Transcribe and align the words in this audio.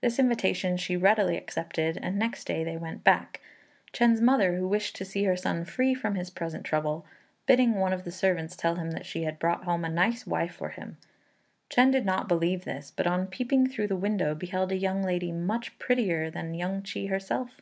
This 0.00 0.18
invitation 0.18 0.78
she 0.78 0.96
readily 0.96 1.36
accepted, 1.36 1.98
and 2.00 2.18
next 2.18 2.44
day 2.46 2.64
they 2.64 2.78
went 2.78 3.04
back; 3.04 3.42
Chên's 3.92 4.18
mother, 4.22 4.56
who 4.56 4.66
wished 4.66 4.96
to 4.96 5.04
see 5.04 5.24
her 5.24 5.36
son 5.36 5.66
free 5.66 5.92
from 5.92 6.14
his 6.14 6.30
present 6.30 6.64
trouble, 6.64 7.04
bidding 7.44 7.74
one 7.74 7.92
of 7.92 8.04
the 8.04 8.10
servants 8.10 8.56
tell 8.56 8.76
him 8.76 8.92
that 8.92 9.04
she 9.04 9.24
had 9.24 9.38
brought 9.38 9.64
home 9.64 9.84
a 9.84 9.90
nice 9.90 10.26
wife 10.26 10.54
for 10.54 10.70
him; 10.70 10.96
Chên 11.68 11.92
did 11.92 12.06
not 12.06 12.28
believe 12.28 12.64
this; 12.64 12.90
but 12.96 13.06
on 13.06 13.26
peeping 13.26 13.66
through 13.68 13.88
the 13.88 13.94
window 13.94 14.34
beheld 14.34 14.72
a 14.72 14.78
young 14.78 15.02
lady 15.02 15.32
much 15.32 15.78
prettier 15.78 16.22
even 16.24 16.32
than 16.32 16.54
Yün 16.58 16.82
ch'i 16.82 17.10
herself. 17.10 17.60